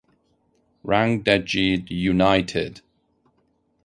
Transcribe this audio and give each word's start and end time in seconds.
Rangdajied 0.83 1.91
United 1.91 2.81